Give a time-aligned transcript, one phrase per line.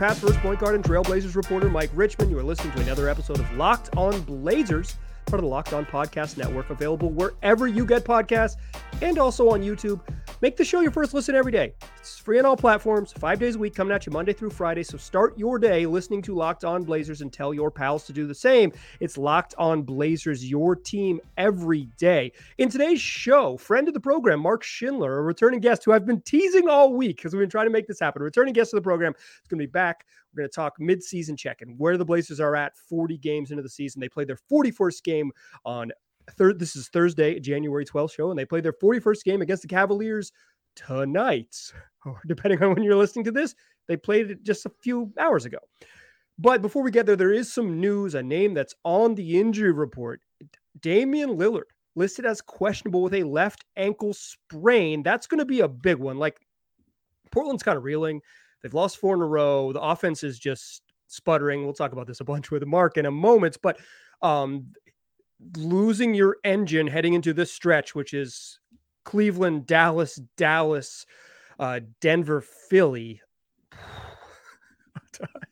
[0.00, 2.30] First point guard and Trailblazers reporter Mike Richman.
[2.30, 4.96] You are listening to another episode of Locked On Blazers,
[5.30, 8.56] part of the Locked On Podcast Network, available wherever you get podcasts
[9.00, 10.00] and also on YouTube.
[10.42, 11.72] Make the show your first listen every day.
[11.98, 14.82] It's free on all platforms, five days a week, coming at you Monday through Friday.
[14.82, 18.26] So start your day listening to Locked On Blazers and tell your pals to do
[18.26, 18.72] the same.
[18.98, 22.32] It's Locked On Blazers, your team every day.
[22.58, 26.22] In today's show, friend of the program, Mark Schindler, a returning guest who I've been
[26.22, 28.20] teasing all week because we've been trying to make this happen.
[28.22, 30.06] A returning guest of the program is going to be back.
[30.34, 33.62] We're going to talk midseason check and where the Blazers are at 40 games into
[33.62, 34.00] the season.
[34.00, 35.32] They played their 41st game
[35.64, 35.90] on
[36.32, 36.58] third.
[36.58, 40.32] This is Thursday, January 12th show, and they played their 41st game against the Cavaliers
[40.76, 41.56] tonight,
[42.06, 43.54] or depending on when you're listening to this,
[43.88, 45.58] they played it just a few hours ago.
[46.38, 49.72] But before we get there, there is some news, a name that's on the injury
[49.72, 50.22] report.
[50.80, 51.64] Damian Lillard
[51.96, 55.02] listed as questionable with a left ankle sprain.
[55.02, 56.18] That's going to be a big one.
[56.18, 56.40] Like
[57.30, 58.22] Portland's kind of reeling.
[58.62, 59.72] They've lost four in a row.
[59.72, 61.64] The offense is just sputtering.
[61.64, 63.78] We'll talk about this a bunch with Mark in a moment, but
[64.22, 64.66] um,
[65.56, 68.60] losing your engine heading into this stretch, which is
[69.04, 71.06] Cleveland, Dallas, Dallas,
[71.58, 73.20] uh, Denver, Philly.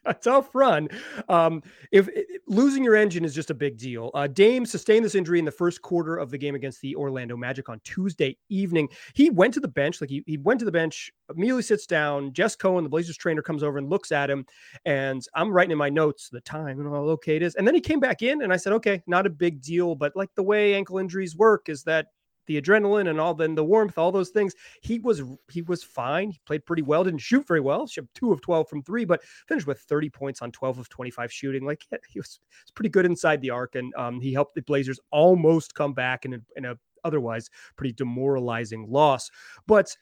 [0.05, 0.89] A tough run.
[1.29, 2.09] Um, if,
[2.47, 5.51] losing your engine is just a big deal, uh, Dame sustained this injury in the
[5.51, 8.89] first quarter of the game against the Orlando Magic on Tuesday evening.
[9.15, 12.33] He went to the bench, like he, he went to the bench, immediately sits down.
[12.33, 14.47] Jess Cohen, the Blazers trainer, comes over and looks at him.
[14.85, 17.55] And I'm writing in my notes the time and how okay it is.
[17.55, 20.17] And then he came back in, and I said, okay, not a big deal, but
[20.17, 22.07] like the way ankle injuries work is that
[22.49, 24.55] the adrenaline and all then the warmth, all those things.
[24.83, 26.33] He was he was fine.
[26.33, 27.05] He played pretty well.
[27.05, 27.89] Didn't shoot very well.
[28.15, 31.33] Two of twelve from three, but finished with thirty points on twelve of twenty five
[31.33, 31.65] shooting.
[31.65, 34.99] Like he was, was pretty good inside the arc, and um, he helped the Blazers
[35.13, 39.31] almost come back in a, in a otherwise pretty demoralizing loss.
[39.69, 39.97] But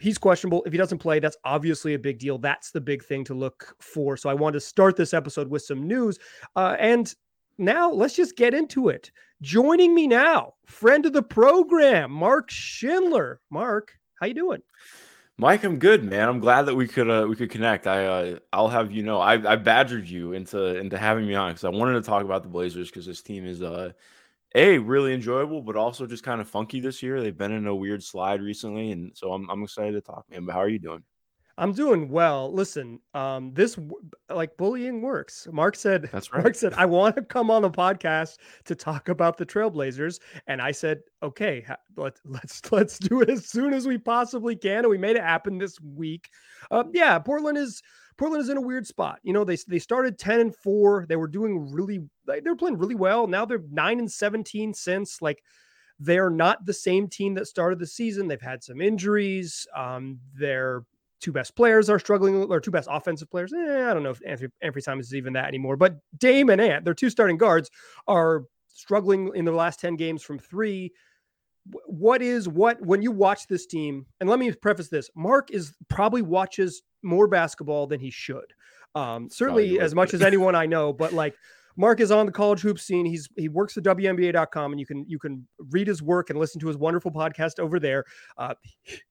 [0.00, 0.62] he's questionable.
[0.64, 2.38] If he doesn't play, that's obviously a big deal.
[2.38, 4.16] That's the big thing to look for.
[4.16, 6.18] So I wanted to start this episode with some news.
[6.54, 7.12] Uh, and
[7.58, 9.10] now let's just get into it.
[9.42, 13.40] Joining me now, friend of the program, Mark Schindler.
[13.50, 14.62] Mark, how you doing?
[15.40, 16.28] Mike, I'm good, man.
[16.28, 17.86] I'm glad that we could uh, we could connect.
[17.86, 21.52] I uh, I'll have you know I, I badgered you into into having me on
[21.52, 23.92] because I wanted to talk about the Blazers because this team is uh
[24.54, 27.20] a really enjoyable but also just kind of funky this year.
[27.20, 30.44] They've been in a weird slide recently, and so I'm I'm excited to talk, man.
[30.44, 31.04] But how are you doing?
[31.58, 32.52] I'm doing well.
[32.52, 33.76] Listen, um, this
[34.30, 35.48] like bullying works.
[35.50, 38.36] Mark said, "That's right." Mark said, "I want to come on the podcast
[38.66, 43.46] to talk about the Trailblazers," and I said, "Okay, let, let's let's do it as
[43.46, 46.30] soon as we possibly can." And we made it happen this week.
[46.70, 47.82] Um, yeah, Portland is
[48.16, 49.18] Portland is in a weird spot.
[49.24, 51.06] You know, they they started ten and four.
[51.08, 53.26] They were doing really, they were playing really well.
[53.26, 55.42] Now they're nine and seventeen since like
[55.98, 58.28] they're not the same team that started the season.
[58.28, 59.66] They've had some injuries.
[59.74, 60.84] Um, they're
[61.20, 63.52] two best players are struggling, or two best offensive players.
[63.52, 65.76] Eh, I don't know if Anthony, Anthony Simons is even that anymore.
[65.76, 67.70] But Dame and Ant, their two starting guards,
[68.06, 70.92] are struggling in the last 10 games from three.
[71.86, 74.06] What is what when you watch this team?
[74.20, 78.54] And let me preface this Mark is probably watches more basketball than he should.
[78.94, 81.34] Um, certainly as much as anyone I know, but like
[81.78, 83.06] Mark is on the college hoop scene.
[83.06, 86.60] He's he works at WNBA.com, and you can you can read his work and listen
[86.60, 88.04] to his wonderful podcast over there.
[88.36, 88.54] Uh,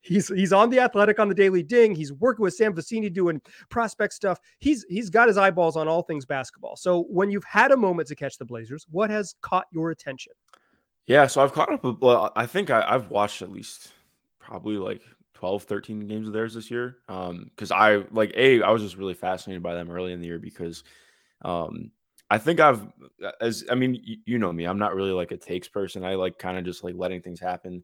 [0.01, 1.95] he's he's on the Athletic on the Daily Ding.
[1.95, 4.39] He's working with Sam Vecenie doing prospect stuff.
[4.59, 6.75] He's he's got his eyeballs on all things basketball.
[6.75, 10.33] So when you've had a moment to catch the Blazers, what has caught your attention?
[11.05, 12.01] Yeah, so I've caught up.
[12.01, 13.93] Well, I think I, I've watched at least
[14.39, 15.01] probably like
[15.35, 18.97] 12 13 games of theirs this year um because i like a i was just
[18.97, 20.83] really fascinated by them early in the year because
[21.43, 21.91] um
[22.29, 22.81] I think I've
[23.23, 26.03] uh, as I mean, you, you know me, I'm not really like a takes person.
[26.03, 27.83] I like kind of just like letting things happen.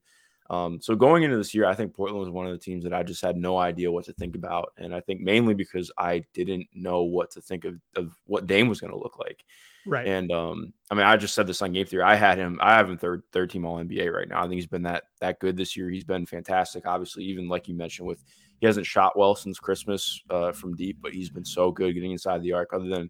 [0.50, 2.94] Um, so going into this year, I think Portland was one of the teams that
[2.94, 6.24] I just had no idea what to think about, and I think mainly because I
[6.34, 9.46] didn't know what to think of, of what Dame was going to look like.
[9.86, 10.08] Right.
[10.08, 12.04] And um, I mean, I just said this on Game Theory.
[12.04, 12.58] I had him.
[12.62, 14.40] I have him third third team All NBA right now.
[14.40, 15.90] I think he's been that that good this year.
[15.90, 16.86] He's been fantastic.
[16.86, 18.24] Obviously, even like you mentioned, with
[18.60, 22.12] he hasn't shot well since Christmas uh, from deep, but he's been so good getting
[22.12, 22.74] inside the arc.
[22.74, 23.10] Other than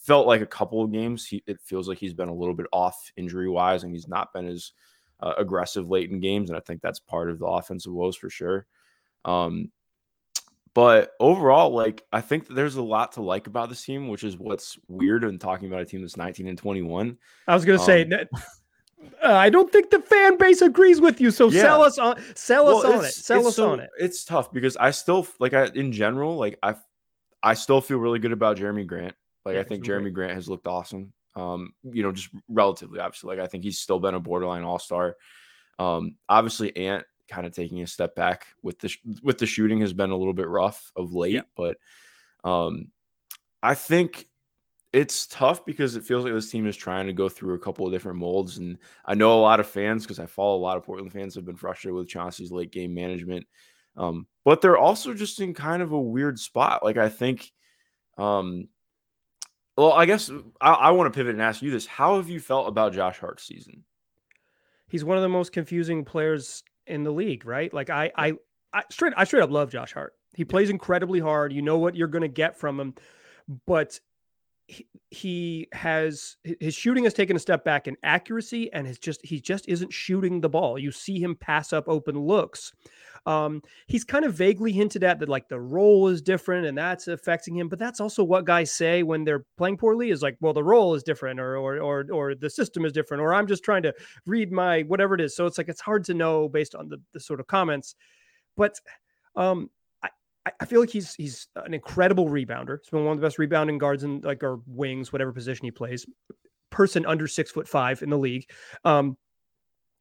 [0.00, 2.66] felt like a couple of games, he, it feels like he's been a little bit
[2.72, 4.72] off injury wise, and he's not been as
[5.20, 6.50] uh, aggressive late in games.
[6.50, 8.66] And I think that's part of the offensive woes for sure.
[9.24, 9.70] Um,
[10.74, 14.36] but overall, like I think there's a lot to like about this team, which is
[14.36, 17.16] what's weird in talking about a team that's 19 and 21.
[17.48, 18.28] I was gonna um, say that.
[19.22, 21.30] Uh, I don't think the fan base agrees with you.
[21.30, 21.62] So yeah.
[21.62, 23.12] sell us on, sell well, us on it.
[23.12, 23.90] Sell us so, on it.
[23.98, 26.74] It's tough because I still like I in general like I
[27.42, 29.14] I still feel really good about Jerami Grant.
[29.46, 31.14] Like yeah, I think Jerami Grant has looked awesome.
[31.34, 33.34] Um, you know, just relatively obviously.
[33.34, 35.16] Like I think he's still been a borderline all star.
[35.78, 39.94] Um, obviously Ant kind of taking a step back with the with the shooting has
[39.94, 41.42] been a little bit rough of late, yeah.
[41.56, 41.78] but
[42.44, 42.92] Um,
[43.62, 44.28] I think
[44.92, 47.84] it's tough because it feels like this team is trying to go through a couple
[47.86, 48.58] of different molds.
[48.58, 51.34] And I know a lot of fans, because I follow a lot of Portland fans,
[51.34, 53.46] have been frustrated with Chauncey's late game management.
[53.96, 56.84] Um, but they're also just in kind of a weird spot.
[56.84, 57.50] Like, I think,
[58.16, 58.68] um,
[59.76, 60.30] well, I guess
[60.60, 61.86] I, I want to pivot and ask you this.
[61.86, 63.84] How have you felt about Josh Hart's season?
[64.88, 67.72] He's one of the most confusing players in the league, right?
[67.72, 68.34] Like, I, I,
[68.72, 70.14] I straight, I straight up love Josh Hart.
[70.34, 71.52] He plays incredibly hard.
[71.52, 72.94] You know what you're going to get from him,
[73.66, 73.98] but
[74.66, 79.24] he, he has his shooting has taken a step back in accuracy and has just
[79.24, 80.78] he just isn't shooting the ball.
[80.78, 82.72] You see him pass up open looks.
[83.26, 87.08] Um, he's kind of vaguely hinted at that like the role is different and that's
[87.08, 90.52] affecting him, but that's also what guys say when they're playing poorly is like, well,
[90.52, 93.64] the role is different or or or or the system is different, or I'm just
[93.64, 93.94] trying to
[94.26, 95.34] read my whatever it is.
[95.34, 97.94] So it's like it's hard to know based on the, the sort of comments.
[98.56, 98.80] But
[99.34, 99.70] um,
[100.60, 102.78] I feel like he's he's an incredible rebounder.
[102.80, 105.70] He's been one of the best rebounding guards in like or wings, whatever position he
[105.70, 106.06] plays.
[106.70, 108.48] Person under six foot five in the league.
[108.84, 109.16] Um,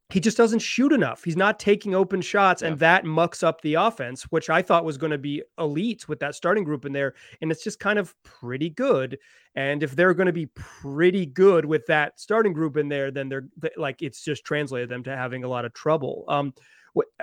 [0.10, 1.24] he just doesn't shoot enough.
[1.24, 2.70] He's not taking open shots, yeah.
[2.70, 6.20] and that mucks up the offense, which I thought was going to be elite with
[6.20, 7.16] that starting group in there.
[7.42, 9.18] And it's just kind of pretty good.
[9.56, 13.30] And if they're going to be pretty good with that starting group in there, then
[13.30, 13.48] they're
[13.78, 16.26] like it's just translated them to having a lot of trouble.
[16.28, 16.54] Um,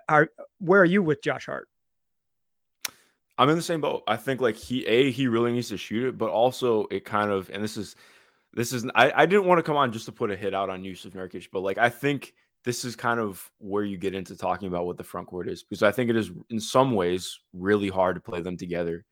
[0.08, 1.68] are where are you with Josh Hart?
[3.38, 4.02] I'm in the same boat.
[4.06, 7.30] I think like he a he really needs to shoot it, but also it kind
[7.30, 7.96] of and this is
[8.54, 10.68] this is I, I didn't want to come on just to put a hit out
[10.68, 12.34] on Jusuf Nurkic, but like I think
[12.64, 15.62] this is kind of where you get into talking about what the front court is
[15.62, 19.04] because I think it is in some ways really hard to play them together.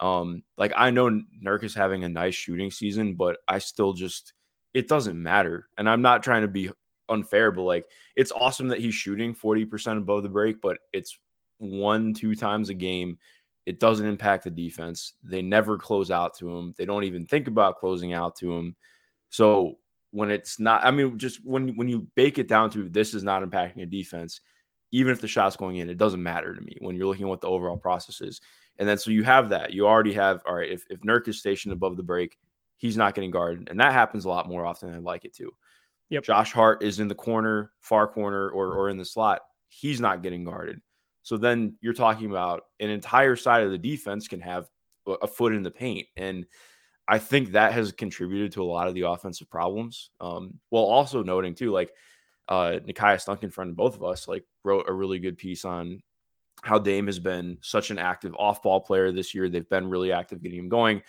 [0.00, 4.32] Um, like I know Nurk is having a nice shooting season, but I still just
[4.74, 5.68] it doesn't matter.
[5.76, 6.70] And I'm not trying to be
[7.08, 11.18] unfair, but like it's awesome that he's shooting 40% above the break, but it's
[11.58, 13.18] one, two times a game
[13.64, 15.14] it doesn't impact the defense.
[15.22, 16.74] They never close out to him.
[16.76, 18.76] They don't even think about closing out to him.
[19.30, 19.78] So
[20.12, 23.24] when it's not, I mean, just when when you bake it down to this is
[23.24, 24.40] not impacting a defense,
[24.92, 27.30] even if the shot's going in, it doesn't matter to me when you're looking at
[27.30, 28.40] what the overall process is.
[28.78, 29.72] And then so you have that.
[29.72, 32.38] You already have, all right, if, if Nurk is stationed above the break,
[32.76, 33.68] he's not getting guarded.
[33.70, 35.50] And that happens a lot more often than I'd like it to.
[36.10, 36.24] Yep.
[36.24, 39.40] Josh Hart is in the corner, far corner, or or in the slot.
[39.68, 40.80] He's not getting guarded.
[41.22, 44.68] So then you're talking about an entire side of the defense can have
[45.06, 46.06] a foot in the paint.
[46.16, 46.44] And
[47.08, 50.10] I think that has contributed to a lot of the offensive problems.
[50.20, 51.92] Um, while also noting too, like
[52.48, 56.02] uh Nekias Duncan, friend of both of us, like wrote a really good piece on
[56.62, 59.48] how Dame has been such an active off-ball player this year.
[59.48, 61.02] They've been really active getting him going.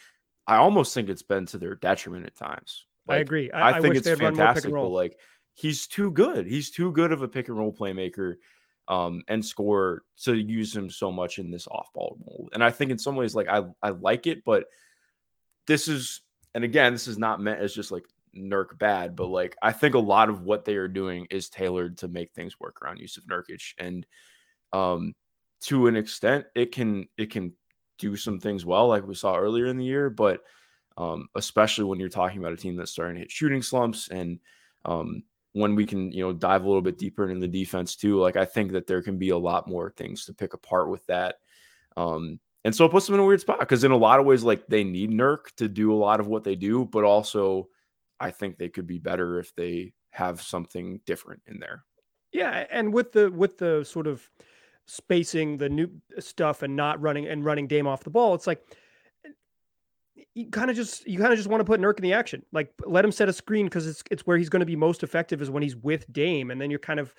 [0.47, 2.85] I almost think it's been to their detriment at times.
[3.07, 3.51] Like, I agree.
[3.51, 5.19] I, I think it's fantastic, but like
[5.53, 6.47] he's too good.
[6.47, 8.35] He's too good of a pick and roll playmaker
[8.87, 12.49] um, and score to use him so much in this off ball mold.
[12.53, 14.65] And I think in some ways, like I, I like it, but
[15.67, 16.21] this is,
[16.55, 18.05] and again, this is not meant as just like
[18.35, 21.97] Nurk bad, but like I think a lot of what they are doing is tailored
[21.99, 23.73] to make things work around Jusuf Nurkic.
[23.77, 24.05] And
[24.71, 25.13] um,
[25.61, 27.53] to an extent, it can it can
[27.99, 30.41] do some things well, like we saw earlier in the year, but
[30.97, 34.39] um, especially when you're talking about a team that's starting to hit shooting slumps and
[34.85, 38.19] um, when we can, you know, dive a little bit deeper into the defense too.
[38.19, 41.05] Like I think that there can be a lot more things to pick apart with
[41.07, 41.35] that.
[41.95, 44.25] Um, and so it puts them in a weird spot because in a lot of
[44.25, 47.67] ways, like they need Nurk to do a lot of what they do, but also
[48.19, 51.83] I think they could be better if they have something different in there.
[52.31, 54.29] Yeah, and with the with the sort of
[54.85, 58.47] spacing the new uh, stuff and not running and running Dame off the ball, it's
[58.47, 58.63] like
[59.25, 59.29] eh,
[60.33, 62.45] you kind of just you kind of just want to put Nurk in the action.
[62.53, 65.03] Like let him set a screen because it's it's where he's going to be most
[65.03, 67.13] effective is when he's with Dame, and then you're kind of.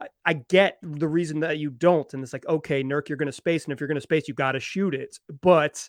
[0.00, 3.26] I, I get the reason that you don't, and it's like okay, Nurk, you're going
[3.26, 5.88] to space, and if you're going to space, you got to shoot it, but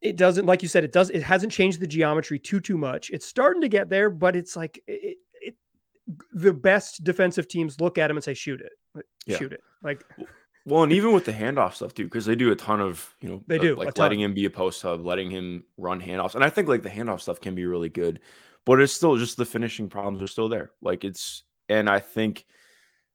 [0.00, 3.10] it doesn't like you said it does it hasn't changed the geometry too too much.
[3.10, 5.56] It's starting to get there but it's like it, it
[6.32, 8.72] the best defensive teams look at him and say shoot it.
[9.26, 9.36] Yeah.
[9.36, 9.62] shoot it.
[9.82, 10.04] Like
[10.66, 13.28] well, and even with the handoff stuff too, because they do a ton of you
[13.28, 16.44] know they do like letting him be a post hub, letting him run handoffs, and
[16.44, 18.20] I think like the handoff stuff can be really good,
[18.66, 20.70] but it's still just the finishing problems are still there.
[20.82, 22.46] Like it's and I think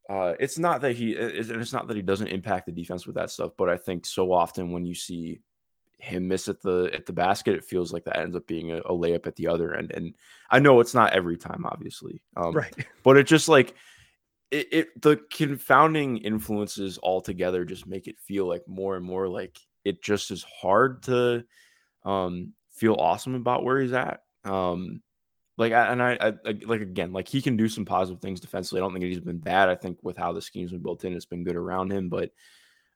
[0.10, 3.16] uh, it's not that he it's, it's not that he doesn't impact the defense with
[3.16, 5.42] that stuff, but I think so often when you see
[5.98, 8.78] him miss at the at the basket, it feels like that ends up being a,
[8.78, 9.92] a layup at the other end.
[9.92, 10.14] And
[10.50, 12.74] I know it's not every time, obviously, um, right?
[13.04, 13.74] But it just like
[14.52, 19.58] it, it the confounding influences altogether just make it feel like more and more like
[19.84, 21.44] it just is hard to
[22.04, 24.22] um feel awesome about where he's at.
[24.44, 25.02] Um
[25.58, 26.34] like and I, I,
[26.66, 28.80] like again like he can do some positive things defensively.
[28.80, 29.70] I don't think he's been bad.
[29.70, 32.10] I think with how the scheme's been built in, it's been good around him.
[32.10, 32.32] But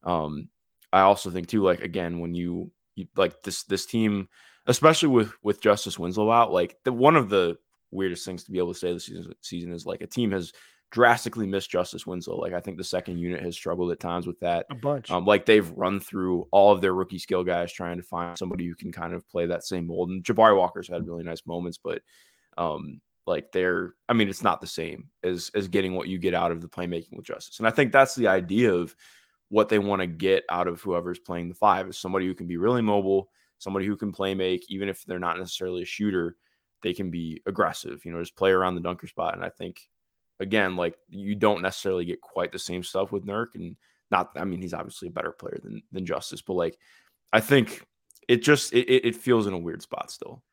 [0.04, 0.50] um
[0.92, 4.28] I also think too like again when you you, like this this team,
[4.68, 7.58] especially with with Justice Winslow out, like the one of the
[7.92, 10.52] weirdest things to be able to say this season, season is like a team has
[10.92, 12.38] drastically missed Justice Winslow.
[12.38, 14.66] Like I think the second unit has struggled at times with that.
[14.70, 15.12] A bunch.
[15.12, 18.66] Um, like they've run through all of their rookie skill guys trying to find somebody
[18.66, 20.10] who can kind of play that same mold.
[20.10, 22.02] And Jabari Walker's had really nice moments, but
[22.60, 26.34] um, like they're, I mean, it's not the same as as getting what you get
[26.34, 27.60] out of the playmaking with Justice.
[27.60, 28.96] And I think that's the idea of
[29.48, 32.48] what they want to get out of whoever's playing the five is somebody who can
[32.48, 36.36] be really mobile, somebody who can play make, even if they're not necessarily a shooter,
[36.84, 39.36] they can be aggressive, you know, just play around the dunker spot.
[39.36, 39.90] And I think
[40.40, 43.56] again, like you don't necessarily get quite the same stuff with Nurk.
[43.56, 43.76] And
[44.12, 46.78] not, I mean, he's obviously a better player than than Justice, but like
[47.32, 47.86] I think
[48.28, 50.44] it just it, it feels in a weird spot still.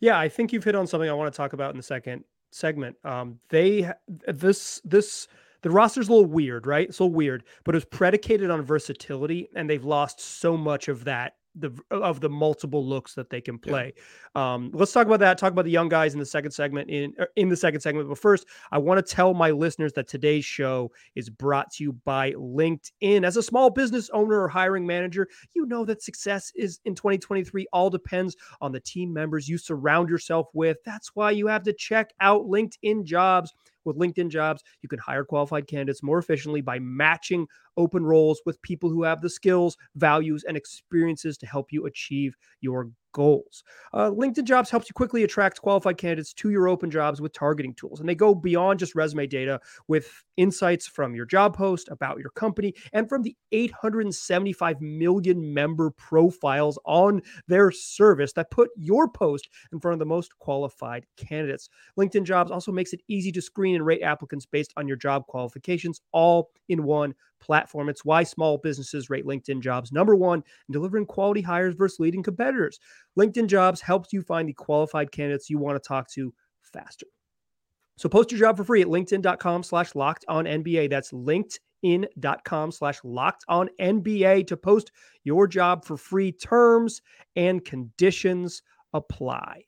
[0.00, 2.24] Yeah, I think you've hit on something I want to talk about in the second
[2.50, 2.96] segment.
[3.04, 3.90] Um, they
[4.26, 5.28] this this
[5.62, 6.88] the roster's a little weird, right?
[6.88, 11.04] It's a little weird, but it's predicated on versatility, and they've lost so much of
[11.04, 13.94] that the of the multiple looks that they can play.
[14.34, 14.54] Yeah.
[14.54, 15.38] Um, let's talk about that.
[15.38, 16.90] Talk about the young guys in the second segment.
[16.90, 20.08] In er, in the second segment, but first, I want to tell my listeners that
[20.08, 23.24] today's show is brought to you by LinkedIn.
[23.24, 27.66] As a small business owner or hiring manager, you know that success is in 2023
[27.72, 30.76] all depends on the team members you surround yourself with.
[30.84, 33.54] That's why you have to check out LinkedIn Jobs.
[33.86, 38.60] With LinkedIn Jobs, you can hire qualified candidates more efficiently by matching open roles with
[38.62, 43.64] people who have the skills, values, and experiences to help you achieve your goals.
[43.94, 47.72] Uh, LinkedIn Jobs helps you quickly attract qualified candidates to your open jobs with targeting
[47.72, 47.98] tools.
[47.98, 49.58] And they go beyond just resume data
[49.88, 55.90] with insights from your job post about your company and from the 875 million member
[55.92, 61.70] profiles on their service that put your post in front of the most qualified candidates.
[61.98, 65.26] LinkedIn Jobs also makes it easy to screen and rate applicants based on your job
[65.26, 67.88] qualifications, all in one platform.
[67.88, 70.38] It's why small businesses rate LinkedIn jobs number one
[70.68, 72.78] in delivering quality hires versus leading competitors.
[73.18, 77.06] LinkedIn jobs helps you find the qualified candidates you want to talk to faster.
[77.96, 80.90] So post your job for free at LinkedIn.com slash locked on NBA.
[80.90, 84.92] That's LinkedIn.com slash locked on NBA to post
[85.24, 86.32] your job for free.
[86.32, 87.00] Terms
[87.36, 88.62] and conditions
[88.92, 89.64] apply.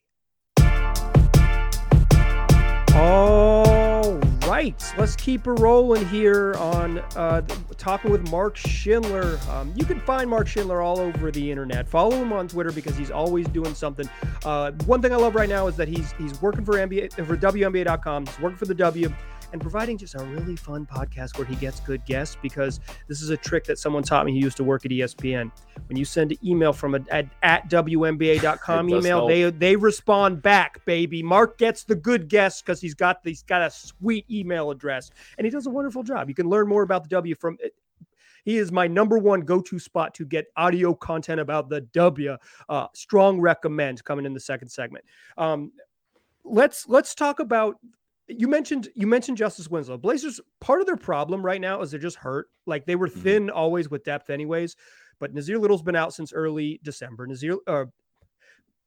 [2.95, 3.88] All
[4.49, 7.43] right, let's keep it rolling here on uh,
[7.77, 9.39] talking with Mark Schindler.
[9.51, 11.87] Um, you can find Mark Schindler all over the internet.
[11.89, 14.09] Follow him on Twitter because he's always doing something.
[14.45, 17.37] Uh, one thing I love right now is that he's he's working for NBA for
[17.37, 18.27] WNBA.com.
[18.27, 19.13] He's working for the W
[19.53, 23.31] and providing just a really fun podcast where he gets good guests because this is
[23.31, 24.33] a trick that someone taught me.
[24.33, 25.51] He used to work at ESPN.
[25.87, 29.29] When you send an email from a, at, at WNBA.com email, help.
[29.29, 31.23] they they respond back, baby.
[31.23, 35.45] Mark gets the good guests because he's got he's got a sweet email address and
[35.45, 36.29] he does a wonderful job.
[36.29, 37.59] You can learn more about the W from
[38.45, 42.37] he is my number one go-to spot to get audio content about the W.
[42.69, 45.05] Uh, strong recommend coming in the second segment.
[45.37, 45.73] Um,
[46.45, 47.77] let's let's talk about
[48.29, 49.97] you mentioned you mentioned Justice Winslow.
[49.97, 52.49] Blazers part of their problem right now is they're just hurt.
[52.67, 53.21] Like they were mm-hmm.
[53.21, 53.57] thin mm-hmm.
[53.57, 54.77] always with depth, anyways.
[55.19, 57.27] But Nassir Little's been out since early December.
[57.27, 57.87] Nassir uh,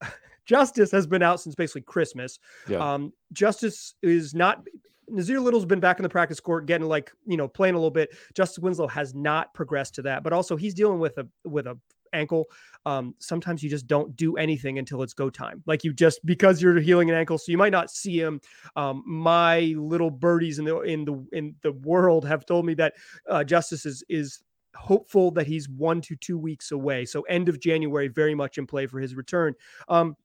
[0.45, 2.39] Justice has been out since basically Christmas.
[2.67, 2.93] Yeah.
[2.93, 4.65] Um, Justice is not.
[5.11, 7.91] Nassir Little's been back in the practice court, getting like you know playing a little
[7.91, 8.11] bit.
[8.33, 11.77] Justice Winslow has not progressed to that, but also he's dealing with a with a
[12.13, 12.45] ankle,
[12.85, 15.63] um, sometimes you just don't do anything until it's go time.
[15.65, 18.41] Like you just because you're healing an ankle, so you might not see him.
[18.75, 22.93] Um, my little birdies in the in the in the world have told me that
[23.29, 24.41] uh, Justice is is
[24.75, 27.05] hopeful that he's one to two weeks away.
[27.05, 29.53] So end of January, very much in play for his return.
[29.89, 30.15] Um,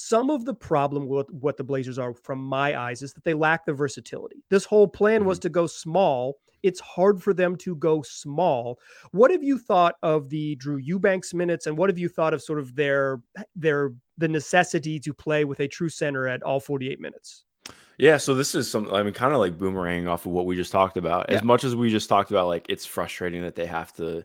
[0.00, 3.34] some of the problem with what the Blazers are, from my eyes, is that they
[3.34, 4.42] lack the versatility.
[4.48, 5.42] This whole plan was mm-hmm.
[5.42, 8.78] to go small it's hard for them to go small.
[9.12, 12.42] What have you thought of the Drew Eubanks minutes, and what have you thought of
[12.42, 13.20] sort of their
[13.54, 17.44] their the necessity to play with a true center at all 48 minutes?
[17.98, 20.56] Yeah, so this is some I mean kind of like boomerang off of what we
[20.56, 21.26] just talked about.
[21.28, 21.36] Yeah.
[21.36, 24.24] As much as we just talked about like it's frustrating that they have to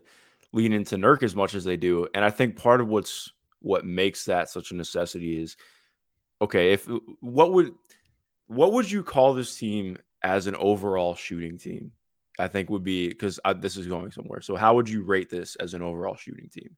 [0.52, 2.08] lean into Nurk as much as they do.
[2.14, 3.32] And I think part of what's
[3.66, 5.56] what makes that such a necessity is
[6.40, 7.74] okay, if uh, what would
[8.46, 11.92] what would you call this team as an overall shooting team?
[12.38, 14.40] I think would be because uh, this is going somewhere.
[14.40, 16.76] So, how would you rate this as an overall shooting team?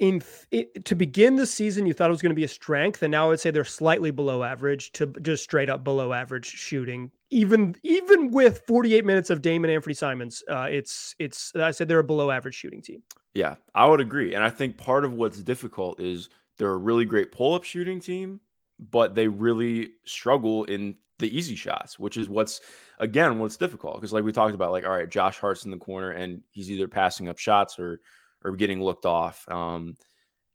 [0.00, 3.02] In it, to begin the season, you thought it was going to be a strength,
[3.02, 6.46] and now I would say they're slightly below average to just straight up below average
[6.46, 7.10] shooting.
[7.28, 11.98] Even even with 48 minutes of Damon Anthony Simons, uh, it's it's I said they're
[11.98, 13.02] a below average shooting team.
[13.34, 17.04] Yeah, I would agree, and I think part of what's difficult is they're a really
[17.04, 18.40] great pull up shooting team,
[18.78, 22.62] but they really struggle in the easy shots, which is what's
[22.98, 25.76] again what's difficult because like we talked about, like all right, Josh Hart's in the
[25.76, 28.00] corner and he's either passing up shots or
[28.44, 29.48] or getting looked off.
[29.48, 29.96] Um,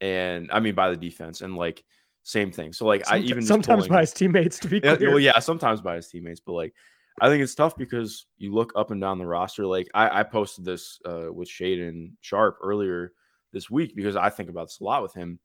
[0.02, 1.84] and I mean by the defense, and like
[2.24, 2.74] same thing.
[2.74, 5.02] So like sometimes, I even sometimes pulling, by his teammates to be clear.
[5.02, 6.74] yeah, well, yeah, sometimes by his teammates, but like
[7.22, 9.66] I think it's tough because you look up and down the roster.
[9.66, 13.14] Like I, I posted this uh, with Shaedon Sharpe earlier
[13.54, 15.40] this week because I think about this a lot with him.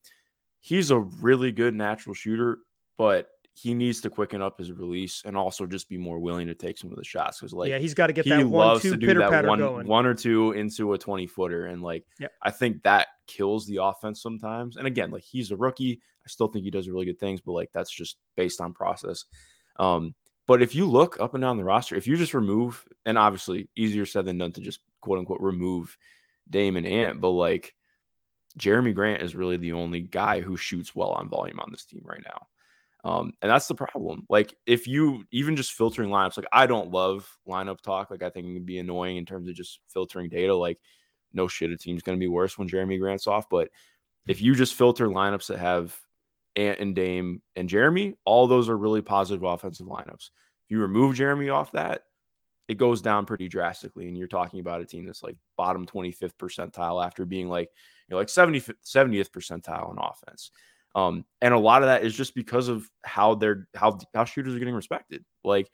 [0.60, 2.58] He's a really good natural shooter,
[2.98, 3.28] but
[3.60, 6.78] he needs to quicken up his release and also just be more willing to take
[6.78, 8.82] some of the shots because like yeah, he's got to get he that one loves
[8.82, 9.86] two to do pitter that patter one going.
[9.86, 12.32] one or two into a 20 footer and like Yep.
[12.42, 14.76] I think that kills the offense sometimes.
[14.76, 16.00] And again, like he's a rookie.
[16.24, 19.24] I still think he does really good things, but like that's just based on process.
[19.76, 20.14] Um,
[20.46, 23.68] but if you look up and down the roster, if you just remove, and obviously
[23.76, 25.98] easier said than done to just quote unquote remove
[26.48, 27.74] Dame and Ant, but like
[28.58, 32.02] Jerami Grant is really the only guy who shoots well on volume on this team
[32.04, 32.46] right now.
[33.04, 34.26] Um, and that's the problem.
[34.28, 38.10] Like, if you even just filtering lineups, like I don't love lineup talk.
[38.10, 40.54] Like, I think it can be annoying in terms of just filtering data.
[40.54, 40.78] Like,
[41.32, 43.48] no shit, a team's going to be worse when Jerami Grant's off.
[43.48, 43.70] But
[44.26, 45.96] if you just filter lineups that have
[46.56, 50.30] Ant and Dame and Jerami, all those are really positive offensive lineups.
[50.64, 52.02] If you remove Jerami off that,
[52.68, 54.06] it goes down pretty drastically.
[54.08, 57.68] And you're talking about a team that's like bottom 25th percentile after being like,
[58.08, 60.50] you know, like 70, 70th percentile in offense.
[60.94, 64.54] Um, and a lot of that is just because of how they're how how shooters
[64.54, 65.24] are getting respected.
[65.44, 65.70] Like,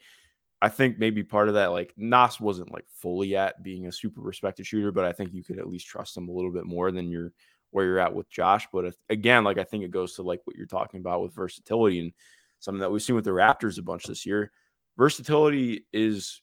[0.61, 4.21] I think maybe part of that, like Nas wasn't like fully at being a super
[4.21, 6.91] respected shooter, but I think you could at least trust him a little bit more
[6.91, 7.31] than you're
[7.71, 8.67] where you're at with Josh.
[8.71, 11.35] But if, again, like I think it goes to like what you're talking about with
[11.35, 12.13] versatility and
[12.59, 14.51] something that we've seen with the Raptors a bunch this year.
[14.97, 16.41] Versatility is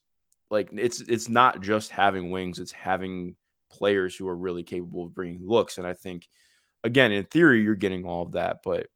[0.49, 3.35] like it's it's not just having wings; it's having
[3.71, 5.77] players who are really capable of bringing looks.
[5.77, 6.27] And I think
[6.85, 8.87] again, in theory, you're getting all of that, but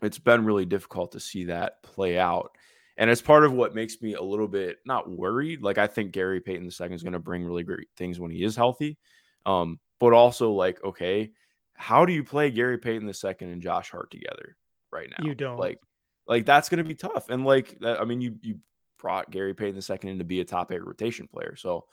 [0.00, 2.52] it's been really difficult to see that play out.
[2.96, 5.62] And it's part of what makes me a little bit not worried.
[5.62, 8.42] Like I think Gary Payton II is going to bring really great things when he
[8.42, 8.98] is healthy.
[9.46, 11.32] Um, but also like, okay,
[11.74, 14.56] how do you play Gary Payton II and Josh Hart together
[14.92, 15.24] right now?
[15.24, 15.58] You don't.
[15.58, 15.80] like
[16.26, 17.30] like that's going to be tough.
[17.30, 18.58] And like that, I mean, you you
[18.98, 21.86] brought Gary Payton II in to be a top eight rotation player, so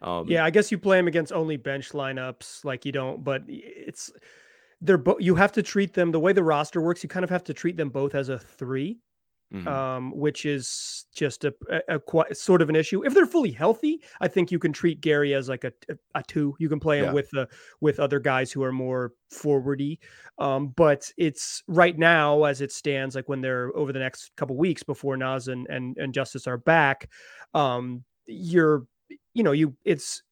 [0.00, 3.24] um, yeah, I guess you play him against only bench lineups, like you don't.
[3.24, 4.12] But it's
[4.80, 5.18] they're both.
[5.20, 7.02] You have to treat them the way the roster works.
[7.02, 8.98] You kind of have to treat them both as a 3
[9.52, 9.66] mhm.
[9.66, 13.04] um, which is just a, a, a quite sort of an issue.
[13.04, 16.22] If they're fully healthy, I think you can treat Gary as like a, a, a
[16.22, 16.54] two.
[16.58, 17.12] You can play him Yeah.
[17.12, 17.48] with the
[17.80, 19.98] with other guys who are more forwardy.
[20.38, 24.56] Um, but it's right now as it stands, like when they're over the next couple
[24.56, 27.08] weeks before Nas and and, and Justice are back,
[27.54, 28.84] um, you're
[29.34, 30.22] you know you it's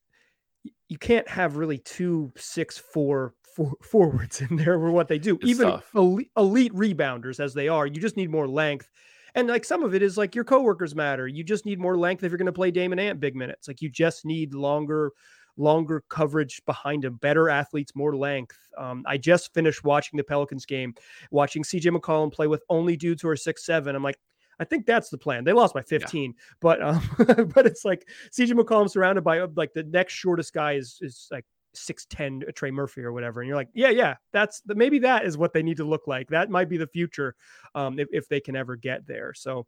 [0.89, 5.37] you can't have really two six four four forwards in there for what they do.
[5.37, 8.89] It's even elite, elite rebounders as they are you just need more length.
[9.35, 11.29] And like some of it is like your coworkers matter.
[11.29, 13.69] You just need more length if you're going to play Damon Ant big minutes.
[13.69, 15.13] Like you just need longer
[15.59, 18.59] longer coverage behind him better athletes more length.
[18.77, 20.95] Um, i just finished watching the pelicans game
[21.31, 23.97] watching cj mccollum play with only dudes who are six seven.
[23.97, 24.19] I'm like
[24.59, 25.45] I think that's the plan.
[25.45, 27.03] They lost by 15, but um,
[27.55, 31.29] but it's like CJ McCollum surrounded by uh, like the next shortest guy is is
[31.31, 31.45] like
[31.77, 33.41] 6'10 Trey Murphy or whatever.
[33.41, 36.07] And you're like, yeah, yeah, that's the, maybe that is what they need to look
[36.07, 36.29] like.
[36.29, 37.35] That might be the future
[37.75, 39.35] um, if, if they can ever get there.
[39.35, 39.67] So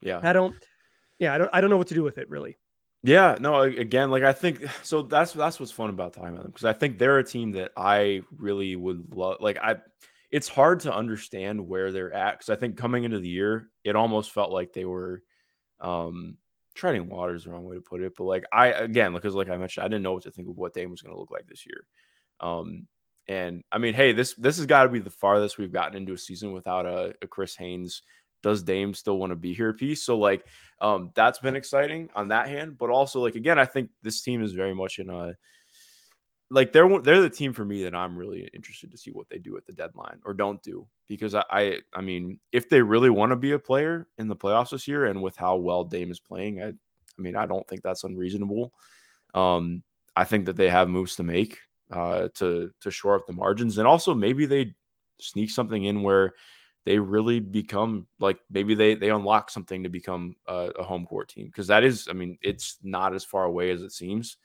[0.00, 0.20] yeah.
[0.22, 0.54] I don't,
[1.18, 2.56] yeah, I don't, I don't know what to do with it really.
[3.04, 6.50] Yeah, no, again, like I think so that's that's what's fun about talking about them
[6.50, 9.36] because I think they're a team that I really would love.
[9.40, 9.76] Like I,
[10.32, 13.94] it's hard to understand where they're at because I think coming into the year, it
[13.94, 15.22] almost felt like they were
[15.80, 16.38] um
[16.78, 19.50] treading water is the wrong way to put it, but like I again, because like
[19.50, 21.30] I mentioned, I didn't know what to think of what Dame was going to look
[21.30, 21.84] like this year.
[22.40, 22.86] Um,
[23.26, 26.14] and I mean, hey, this this has got to be the farthest we've gotten into
[26.14, 28.02] a season without a, a Chris Haynes.
[28.42, 30.04] Does Dame still want to be here piece?
[30.04, 30.46] So like
[30.80, 34.42] um that's been exciting on that hand, but also like again, I think this team
[34.42, 35.34] is very much in a
[36.50, 39.38] like they're they're the team for me that I'm really interested to see what they
[39.38, 43.10] do at the deadline or don't do because I I, I mean if they really
[43.10, 46.10] want to be a player in the playoffs this year and with how well Dame
[46.10, 46.74] is playing, I I
[47.18, 48.72] mean I don't think that's unreasonable.
[49.34, 49.82] Um,
[50.16, 51.58] I think that they have moves to make
[51.90, 54.74] uh, to to shore up the margins and also maybe they
[55.20, 56.34] sneak something in where
[56.86, 61.28] they really become like maybe they they unlock something to become a, a home court
[61.28, 64.38] team because that is I mean it's not as far away as it seems.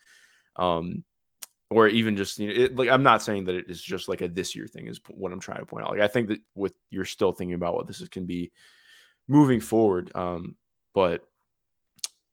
[0.58, 1.06] Um,
[1.74, 4.22] or even just you know, it, like I'm not saying that it is just like
[4.22, 5.92] a this year thing is what I'm trying to point out.
[5.92, 8.52] Like I think that with you're still thinking about what this is, can be
[9.28, 10.12] moving forward.
[10.16, 10.56] Um,
[10.94, 11.24] but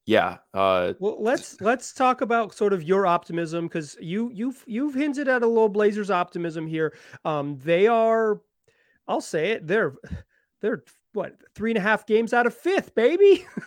[0.06, 4.94] yeah, uh, Well, let's let's talk about sort of your optimism because you you've you've
[4.94, 6.96] hinted at a little Blazers optimism here.
[7.24, 8.40] Um, they are,
[9.06, 9.94] I'll say it, they're
[10.60, 13.44] they're what three and a half games out of fifth, baby.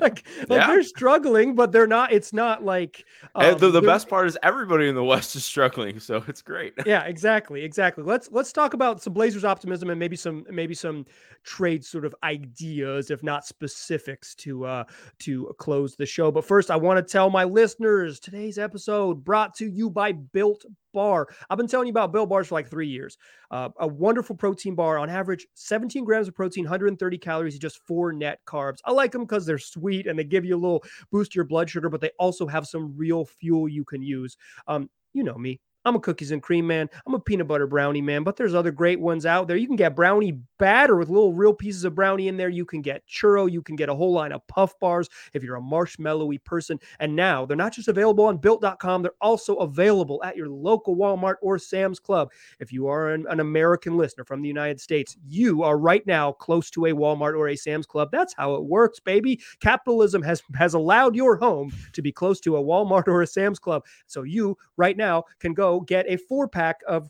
[0.00, 0.66] like Yeah.
[0.66, 2.12] they're struggling, but they're not.
[2.12, 3.04] It's not like
[3.36, 6.74] the, um, the best part is everybody in the West is struggling, so it's great.
[6.86, 8.02] yeah, exactly, exactly.
[8.04, 11.06] Let's let's talk about some Blazers optimism and maybe some maybe some
[11.44, 14.84] trade sort of ideas, if not specifics, to uh
[15.20, 16.30] to close the show.
[16.32, 20.64] But first, I want to tell my listeners today's episode brought to you by Built
[20.92, 21.28] Bar.
[21.48, 23.16] I've been telling you about Built Bars for like three years.
[23.50, 28.12] Uh, a wonderful protein bar on average, 17 grams of protein, 130 calories, just four
[28.12, 28.78] net carbs.
[28.84, 31.44] I like them because they're sweet and they give you a little boost to your
[31.44, 34.36] blood sugar, but they also have some real fuel you can use.
[34.66, 35.60] Um, you know me.
[35.84, 36.90] I'm a cookies and cream man.
[37.06, 39.56] I'm a peanut butter brownie man, but there's other great ones out there.
[39.56, 42.50] You can get brownie batter with little real pieces of brownie in there.
[42.50, 43.50] You can get churro.
[43.50, 46.78] You can get a whole line of puff bars if you're a marshmallowy person.
[46.98, 51.36] And now they're not just available on built.com, they're also available at your local Walmart
[51.40, 52.30] or Sam's Club.
[52.58, 56.32] If you are an, an American listener from the United States, you are right now
[56.32, 58.10] close to a Walmart or a Sam's Club.
[58.12, 59.40] That's how it works, baby.
[59.60, 63.58] Capitalism has has allowed your home to be close to a Walmart or a Sam's
[63.58, 63.84] Club.
[64.06, 67.08] So you right now can go get a four pack of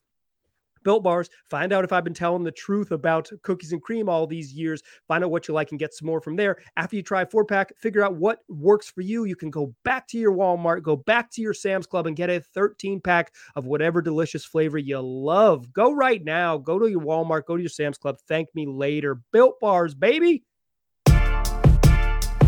[0.82, 1.28] Built Bars.
[1.48, 4.82] Find out if I've been telling the truth about cookies and cream all these years.
[5.08, 6.56] Find out what you like and get some more from there.
[6.76, 9.24] After you try four pack, figure out what works for you.
[9.24, 12.30] You can go back to your Walmart, go back to your Sam's Club, and get
[12.30, 15.72] a 13 pack of whatever delicious flavor you love.
[15.72, 16.58] Go right now.
[16.58, 18.16] Go to your Walmart, go to your Sam's Club.
[18.28, 19.20] Thank me later.
[19.32, 20.44] Built Bars, baby.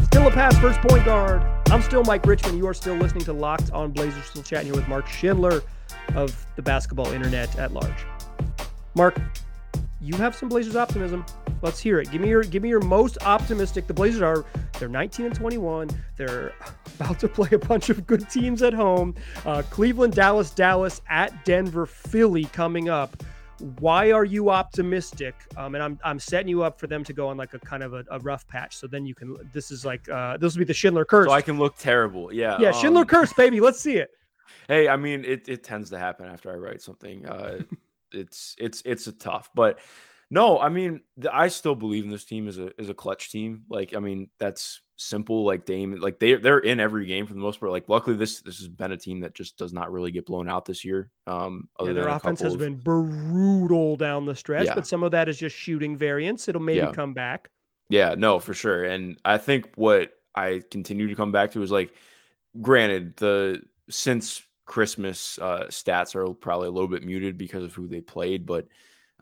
[0.04, 1.42] Still a pass, first point guard.
[1.70, 2.58] I'm still Mike Richman.
[2.58, 4.26] You are still listening to Locked on Blazers.
[4.26, 5.62] Still chatting here with Mark Schindler
[6.14, 8.06] of the basketball internet at large.
[8.94, 9.18] Mark,
[10.02, 11.24] you have some Blazers optimism.
[11.62, 12.10] Let's hear it.
[12.10, 13.86] Give me your give me your most optimistic.
[13.86, 14.44] The Blazers are
[14.78, 15.90] they're 19 and 21.
[16.16, 16.52] They're
[17.00, 19.14] about to play a bunch of good teams at home.
[19.46, 23.22] Uh, Cleveland, Dallas, Dallas at Denver, Philly coming up.
[23.78, 25.36] Why are you optimistic?
[25.56, 27.84] Um, and I'm I'm setting you up for them to go on like a kind
[27.84, 28.76] of a, a rough patch.
[28.76, 29.36] So then you can.
[29.52, 31.28] This is like uh, this will be the Schindler curse.
[31.28, 32.32] So I can look terrible.
[32.32, 32.58] Yeah.
[32.58, 33.60] yeah, Schindler um, curse, baby.
[33.60, 34.10] Let's see it.
[34.68, 37.26] Hey, I mean, it, it tends to happen after I write something.
[37.26, 37.60] Uh,
[38.12, 39.78] it's it's it's a tough, but
[40.30, 43.30] no, I mean, the, I still believe in this team as a as a clutch
[43.30, 43.64] team.
[43.68, 45.44] Like, I mean, that's simple.
[45.44, 47.72] Like Dame, like they they're in every game for the most part.
[47.72, 50.48] Like, luckily this this has been a team that just does not really get blown
[50.48, 51.10] out this year.
[51.26, 54.74] Um, other Yeah, their offense has of- been brutal down the stretch, Yeah.
[54.74, 56.48] but some of that is just shooting variance.
[56.48, 56.92] It'll maybe Yeah.
[56.92, 57.50] come back.
[57.90, 58.84] Yeah, no, for sure.
[58.84, 61.92] And I think what I continue to come back to is like,
[62.62, 67.88] granted, the since Christmas uh, stats are probably a little bit muted because of who
[67.88, 68.66] they played, but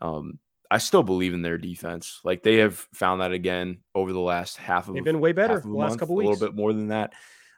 [0.01, 2.21] um, I still believe in their defense.
[2.23, 5.59] Like they have found that again over the last half of They've been way better
[5.59, 7.13] the a last month, couple a little bit more than that.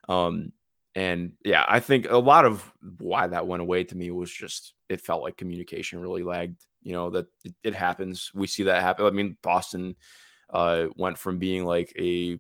[0.10, 0.52] Um,
[0.96, 4.74] and yeah, I think a lot of why that went away to me was just
[4.90, 6.66] it felt like communication really lagged.
[6.82, 8.32] You know that it, it happens.
[8.34, 9.06] We see that happen.
[9.06, 9.96] I mean, Boston
[10.50, 12.40] uh, went from being like a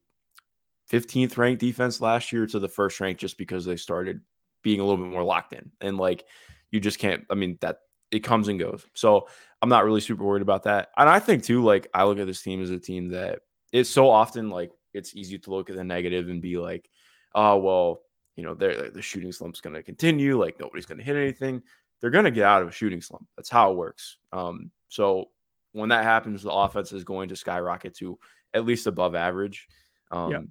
[0.91, 4.21] 15th ranked defense last year to the first rank just because they started
[4.63, 5.71] being a little bit more locked in.
[5.81, 6.25] And like
[6.71, 7.23] you just can't.
[7.29, 7.79] I mean that
[8.11, 8.85] it comes and goes.
[8.93, 9.27] So
[9.61, 10.89] I'm not really super worried about that.
[10.97, 13.39] And I think too, like I look at this team as a team that
[13.71, 16.89] it's so often like it's easy to look at the negative and be like,
[17.33, 18.01] oh well,
[18.35, 20.39] you know, they're, the shooting slump's going to continue.
[20.39, 21.61] Like nobody's going to hit anything.
[21.99, 23.27] They're going to get out of a shooting slump.
[23.35, 24.17] That's how it works.
[24.31, 25.29] Um, so
[25.71, 28.19] when that happens, the offense is going to skyrocket to
[28.53, 29.67] at least above average.
[30.11, 30.43] Um, Yep.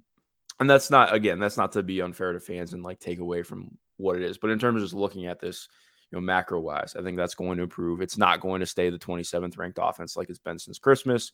[0.59, 3.43] And that's not again, that's not to be unfair to fans and like take away
[3.43, 5.67] from what it is, but in terms of just looking at this,
[6.11, 8.01] you know, macro wise, I think that's going to improve.
[8.01, 11.31] It's not going to stay the 27th ranked offense like it's been since Christmas.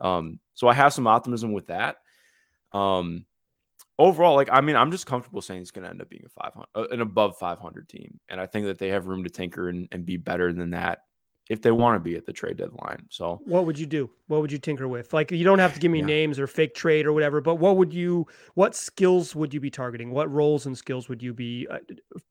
[0.00, 1.96] Um, so I have some optimism with that.
[2.72, 3.24] Um,
[3.98, 6.28] overall, like I mean, I'm just comfortable saying it's going to end up being a
[6.28, 9.68] 500, uh, an above 500 team, and I think that they have room to tinker
[9.68, 11.00] and, and be better than that
[11.48, 13.06] if they want to be at the trade deadline.
[13.10, 14.10] So What would you do?
[14.26, 15.12] What would you tinker with?
[15.12, 16.02] Like you don't have to give me Yeah.
[16.02, 19.70] names or fake trade or whatever, but what would you what skills would you be
[19.70, 20.10] targeting?
[20.10, 21.78] What roles and skills would you be uh,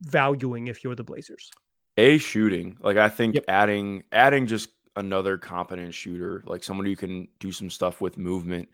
[0.01, 1.49] valuing if you're the Blazers?
[1.97, 3.45] a shooting, like I think Yep.
[3.47, 8.69] adding adding just another competent shooter, like someone who can do some stuff with movement.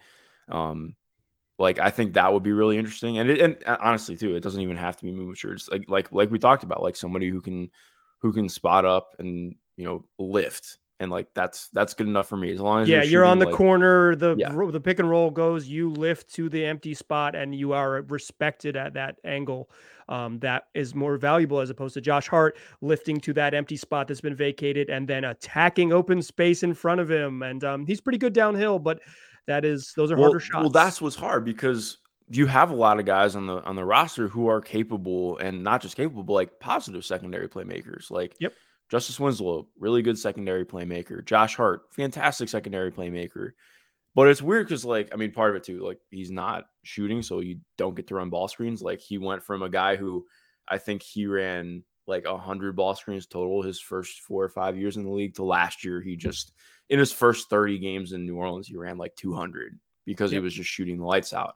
[0.50, 0.96] Um,
[1.60, 3.20] like I think that would be really interesting.
[3.20, 5.70] And it, and uh, honestly too, it doesn't even have to be movement shooters.
[5.72, 7.70] Like like like we talked about, like somebody who can
[8.22, 10.78] who can spot up and you know lift.
[11.00, 13.40] And like that's that's good enough for me as long as Yeah, they're you're on
[13.40, 14.54] the like- corner, the Yeah.
[14.72, 18.78] the pick and roll goes, you lift to the empty spot and you are respected
[18.78, 19.70] at that angle.
[20.08, 24.08] Um, that is more valuable as opposed to Josh Hart lifting to that empty spot
[24.08, 27.42] that's been vacated and then attacking open space in front of him.
[27.42, 29.00] And um, he's pretty good downhill, but
[29.48, 30.62] that is those are well, harder shots.
[30.62, 31.98] Well, that's what's hard because
[32.30, 35.64] you have a lot of guys on the on the roster who are capable and
[35.64, 38.10] not just capable, but like positive secondary playmakers.
[38.10, 38.54] Like Yep.
[38.90, 41.24] Justice Winslow, really good secondary playmaker.
[41.26, 43.52] Josh Hart, fantastic secondary playmaker.
[44.16, 47.24] But it's weird because, like, I mean, part of it too, like, he's not shooting,
[47.24, 48.82] so you don't get to run ball screens.
[48.82, 50.26] Like, he went from a guy who
[50.68, 54.78] I think he ran like a hundred ball screens total his first four or five
[54.78, 56.20] years in the league to last year he hmm.
[56.20, 56.54] just
[56.90, 60.40] in his first 30 games in New Orleans he ran like 200 because yep.
[60.40, 61.56] he was just shooting the lights out.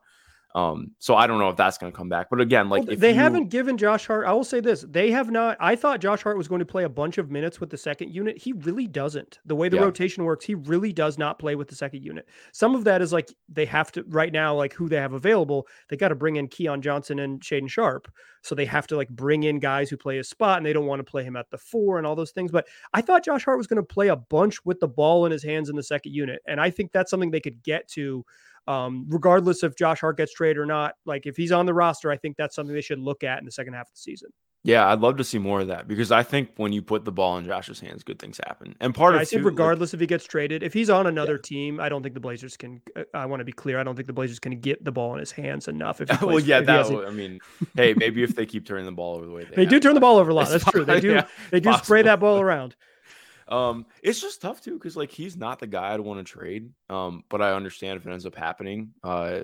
[0.54, 2.28] Um, so I don't know if that's going to come back.
[2.30, 3.14] But again, like well, they you...
[3.14, 4.26] haven't given Josh Hart.
[4.26, 5.58] I will say this: they have not.
[5.60, 8.14] I thought Josh Hart was going to play a bunch of minutes with the second
[8.14, 8.38] unit.
[8.38, 9.40] He really doesn't.
[9.44, 9.82] The way the yeah.
[9.82, 12.26] rotation works, he really does not play with the second unit.
[12.52, 15.68] Some of that is like they have to right now, like who they have available.
[15.90, 19.10] They got to bring in Keon Johnson and Shaedon Sharpe, so they have to like
[19.10, 21.50] bring in guys who play a spot, and they don't want to play him at
[21.50, 22.50] the four and all those things.
[22.50, 25.32] But I thought Josh Hart was going to play a bunch with the ball in
[25.32, 28.24] his hands in the second unit, and I think that's something they could get to
[28.68, 30.94] um, regardless if Josh Hart gets traded or not.
[31.06, 33.46] Like if he's on the roster, I think that's something they should look at in
[33.46, 34.30] the second half of the season.
[34.64, 37.12] Yeah, I'd love to see more of that because I think when you put the
[37.12, 38.74] ball in Josh's hands, good things happen.
[38.80, 41.06] And part yeah, of I think regardless like, if he gets traded, if he's on
[41.06, 41.42] another yeah.
[41.42, 42.82] team, I don't think the Blazers can.
[42.94, 43.78] Uh, I want to be clear.
[43.78, 46.00] I don't think the Blazers can get the ball in his hands enough.
[46.00, 46.86] If well, yeah, that.
[46.86, 47.38] I mean,
[47.76, 49.94] hey, maybe if they keep turning the ball over the way they, they do turn
[49.94, 50.48] the ball over a lot.
[50.48, 50.84] That's true.
[50.84, 51.12] They do.
[51.12, 51.84] Yeah, they do possible.
[51.86, 52.74] spray that ball around.
[53.48, 56.70] Um, it's just tough too because like he's not the guy I'd want to trade.
[56.90, 59.40] Um, but I understand if it ends up happening, uh,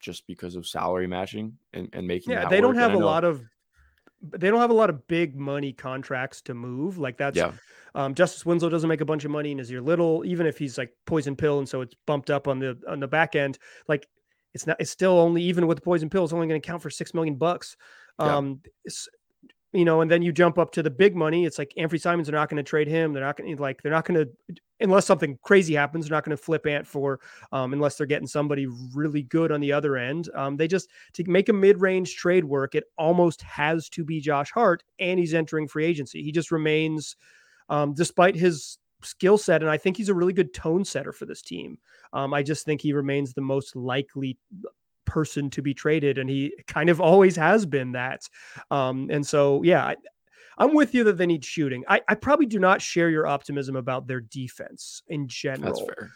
[0.00, 2.32] just because of salary matching and, and making.
[2.32, 3.42] Yeah, they don't have a lot of.
[4.22, 6.98] They don't have a lot of big money contracts to move.
[6.98, 7.36] Like that's.
[7.36, 7.52] Yeah.
[7.96, 10.76] Um, Justice Winslow doesn't make a bunch of money, and you're Little, even if he's
[10.76, 13.58] like poison pill, and so it's bumped up on the on the back end.
[13.86, 14.08] Like
[14.52, 14.78] it's not.
[14.80, 17.14] It's still only even with the poison pill, it's only going to count for six
[17.14, 17.76] million bucks.
[18.18, 18.90] Um, yeah
[19.74, 21.44] you know, and then you jump up to the big money.
[21.44, 23.12] It's like Anthony Simons are not going to trade him.
[23.12, 26.06] They're not going to like they're not going to unless something crazy happens.
[26.06, 27.18] They're not going to flip Ant for
[27.50, 30.28] um, unless they're getting somebody really good on the other end.
[30.34, 34.20] Um, they just to make a mid range trade work, it almost has to be
[34.20, 36.22] Josh Hart, and he's entering free agency.
[36.22, 37.16] He just remains,
[37.68, 41.26] um, despite his skill set, and I think he's a really good tone setter for
[41.26, 41.78] this team.
[42.12, 44.38] Um, I just think he remains the most likely
[45.04, 48.28] person to be traded, and he kind of always has been that.
[48.70, 49.96] Um, and so, yeah, I,
[50.58, 51.84] I'm with you that they need shooting.
[51.88, 55.74] I, I probably do not share your optimism about their defense in general.
[55.74, 56.10] That's fair.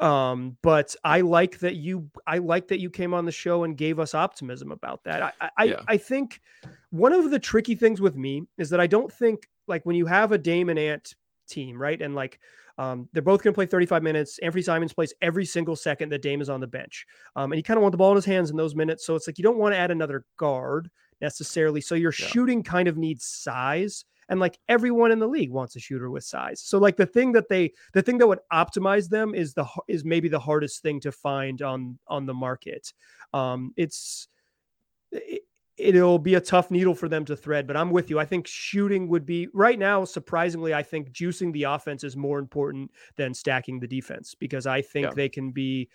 [0.00, 3.76] Um, but I like that you I like that you came on the show and
[3.76, 5.22] gave us optimism about that.
[5.22, 5.82] I I, yeah.
[5.88, 6.40] I think
[6.88, 10.06] one of the tricky things with me is that I don't think like when you
[10.06, 11.14] have a Dame and Ant
[11.48, 12.00] team, right?
[12.00, 12.40] And like
[12.78, 14.38] um, they're both going to play 35 minutes.
[14.38, 17.06] Anthony Simons plays every single second that Dame is on the bench.
[17.36, 19.04] Um, and you kind of want the ball in his hands in those minutes.
[19.06, 21.80] So it's like you don't want to add another guard necessarily.
[21.80, 22.26] So your yeah.
[22.26, 24.04] shooting kind of needs size.
[24.28, 26.60] And like everyone in the league wants a shooter with size.
[26.60, 30.04] So like the thing that they the thing that would optimize them is the is
[30.04, 32.92] maybe the hardest thing to find on on the market.
[33.34, 34.28] Um, it's
[35.10, 35.42] it,
[35.80, 37.66] it'll be a tough needle for them to thread.
[37.66, 38.18] But I'm with you.
[38.18, 42.38] I think shooting would be right now, surprisingly, I think juicing the offense is more
[42.38, 45.12] important than stacking the defense because I think yeah.
[45.14, 45.88] they can be.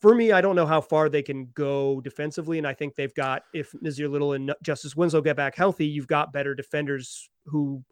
[0.00, 3.14] For me, I don't know how far they can go defensively, and I think they've
[3.14, 7.82] got if Nassir Little and Justice Winslow get back healthy, you've got better defenders who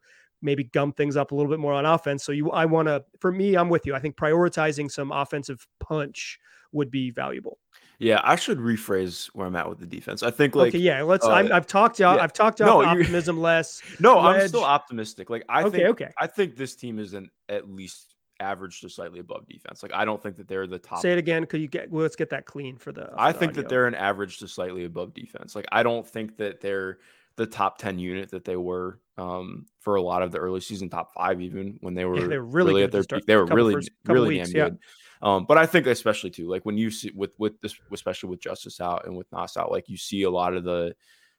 [0.42, 2.22] maybe gum things up a little bit more on offense.
[2.22, 3.04] So you, I want to.
[3.20, 3.94] For me, I'm with you.
[3.94, 6.38] I think prioritizing some offensive punch
[6.72, 7.58] would be valuable.
[7.98, 10.22] Yeah, I should rephrase where I'm at with the defense.
[10.22, 11.02] I think like okay, yeah.
[11.02, 11.24] Let's.
[11.24, 12.02] Uh, i have talked to.
[12.02, 12.16] Yeah.
[12.16, 13.82] I've talked to no, optimism less.
[14.00, 14.18] No.
[14.18, 15.30] I'm still optimistic.
[15.30, 15.88] Like I okay, think.
[15.90, 16.08] Okay.
[16.18, 19.82] I think this team is an at least average to slightly above defense.
[19.82, 21.00] Like I don't think that they're the top.
[21.00, 21.46] Say it again.
[21.46, 21.90] Could you get?
[21.90, 23.06] Well, let's get that clean for the.
[23.06, 23.62] For I the think audio.
[23.62, 25.54] that they're an average to slightly above defense.
[25.54, 26.98] Like I don't think that they're
[27.36, 30.88] the top 10 unit that they were um, for a lot of the early season
[30.88, 33.26] top five, even when they were, yeah, they were really, really at their peak.
[33.26, 34.78] They were really, first, really weeks, damn good.
[35.24, 38.40] Um, but I think especially too, like when you see with with this, especially with
[38.40, 40.94] Justice out and with Nas out, like you see a lot of the,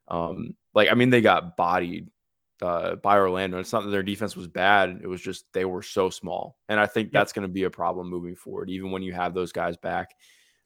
[0.08, 2.10] um, like I mean they got bodied
[2.64, 3.60] uh, by Orlando.
[3.60, 6.80] It's not that their defense was bad; it was just they were so small, and
[6.80, 7.14] I think yep.
[7.14, 10.16] that's going to be a problem moving forward, even when you have those guys back.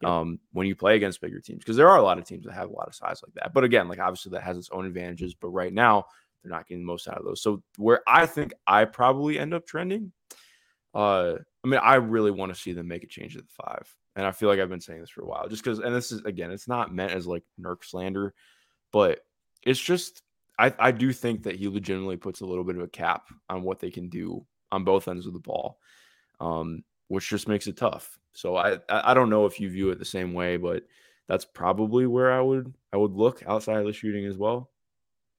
[0.01, 0.09] Yep.
[0.09, 2.53] Um, when you play against bigger teams, because there are a lot of teams that
[2.53, 3.53] have a lot of size like that.
[3.53, 5.33] But again, like obviously that has its own advantages.
[5.33, 6.05] But right now,
[6.41, 7.41] they're not getting the most out of those.
[7.41, 10.13] So where I think I probably end up trending,
[10.93, 13.93] uh, I mean, I really want to see them make a change at the five.
[14.15, 16.11] And I feel like I've been saying this for a while, just because, and this
[16.11, 18.33] is again, it's not meant as like Nurk slander,
[18.91, 19.25] but
[19.63, 20.23] it's just,
[20.57, 23.63] I, I do think that he legitimately puts a little bit of a cap on
[23.63, 25.79] what they can do on both ends of the ball,
[26.39, 28.17] um, which just makes it tough.
[28.33, 30.83] So I, I don't know if you view it the same way, but
[31.27, 34.69] that's probably where I would, I would look outside of the shooting as well.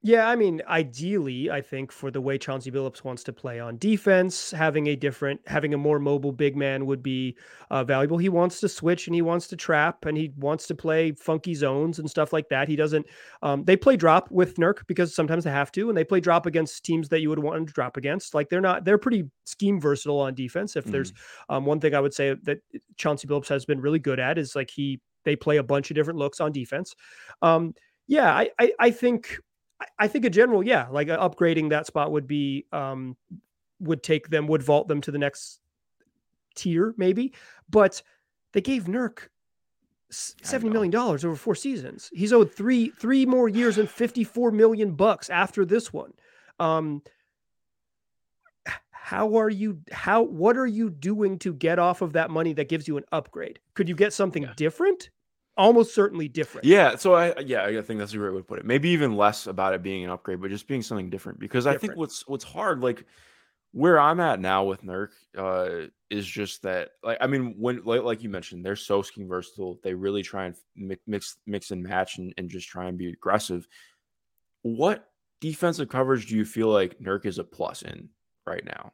[0.02, 3.76] Yeah, I mean, ideally, I think for the way Chauncey Billups wants to play on
[3.76, 7.36] defense, having a different, having a more mobile big man would be
[7.70, 8.16] uh, valuable.
[8.16, 11.54] He wants to switch and he wants to trap and he wants to play funky
[11.54, 12.66] zones and stuff like that.
[12.66, 13.04] He doesn't.
[13.42, 16.46] Um, they play drop with Nurk because sometimes they have to, and they play drop
[16.46, 18.34] against teams that you would want to drop against.
[18.34, 20.76] Like they're not, they're pretty scheme versatile on defense.
[20.76, 20.92] If mm.
[20.92, 21.12] there's
[21.50, 22.60] um, one thing I would say that
[22.96, 25.94] Chauncey Billups has been really good at is like he they play a bunch of
[25.94, 26.94] different looks on defense.
[27.42, 27.74] Um,
[28.06, 29.38] yeah, I, I, I think
[29.98, 33.16] I think in general, yeah, like uh, upgrading that spot would be um
[33.80, 35.60] would take them would vault them to the next
[36.54, 37.32] tier maybe,
[37.68, 38.02] but
[38.52, 39.28] they gave Nurk
[40.10, 42.10] seventy million dollars over four seasons.
[42.12, 46.12] He's owed three three more years and fifty four million bucks after this one.
[46.58, 47.02] Um,
[48.90, 49.80] how are you?
[49.90, 53.04] How what are you doing to get off of that money that gives you an
[53.12, 53.58] upgrade?
[53.74, 54.52] Could you get something yeah.
[54.56, 55.10] different?
[55.60, 56.64] Almost certainly different.
[56.64, 56.96] Yeah.
[56.96, 58.64] So I yeah, I think that's a great way to put it.
[58.64, 61.38] Maybe even less about it being an upgrade, but just being something different.
[61.38, 61.84] Because different.
[61.84, 63.04] I think what's what's hard, like
[63.72, 68.02] where I'm at now with Nurk, uh, is just that like I mean, when like,
[68.02, 69.78] like you mentioned, they're so scheme versatile.
[69.82, 70.56] They really try and
[71.06, 73.68] mix mix and match and, and just try and be aggressive.
[74.62, 75.08] What
[75.40, 78.08] defensive coverage do you feel like Nurk is a plus in
[78.46, 78.92] right now?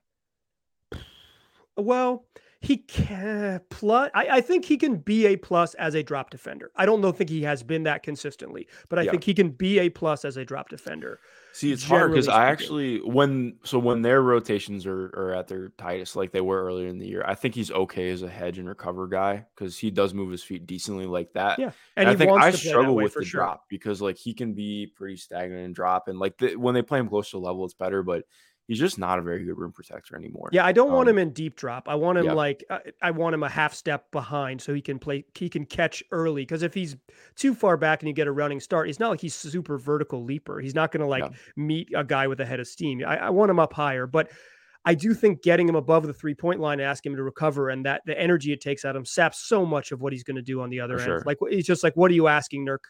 [1.77, 2.27] Well,
[2.61, 4.11] he can plus.
[4.15, 6.71] I, I, think he can be a plus as a drop defender.
[6.77, 9.11] I don't know think he has been that consistently, but I yeah.
[9.13, 11.21] think he can be a plus as a drop defender.
[11.53, 15.71] See, it's hard because I actually when so when their rotations are, are at their
[15.79, 18.59] tightest, like they were earlier in the year, I think he's okay as a hedge
[18.59, 21.59] and recover guy because he does move his feet decently like that.
[21.59, 23.41] Yeah, and, and I think I struggle with the sure.
[23.41, 26.83] drop because like he can be pretty stagnant and drop, and like the, when they
[26.83, 28.25] play him close to level, it's better, but
[28.67, 30.49] he's just not a very good rim protector anymore.
[30.53, 31.89] Yeah, I don't um, want him in deep drop.
[31.89, 32.33] I want him yeah.
[32.33, 35.65] like I, I, want him a half step behind so he can play he can
[35.65, 36.97] catch early because if he's
[37.35, 40.25] too far back and you get a running start, it's not like he's super vertical
[40.25, 40.61] leaper.
[40.61, 41.31] He's not going to like yeah.
[41.57, 43.03] meet a guy with a head of steam.
[43.07, 44.31] I, I want him up higher, but
[44.85, 47.71] I do think getting him above the three point line and asking him to recover
[47.71, 50.23] and that the energy it takes out of him saps so much of what he's
[50.23, 51.09] going to do on the other For end.
[51.09, 51.23] Sure.
[51.27, 52.85] Like it's just like, what are you asking Nurk?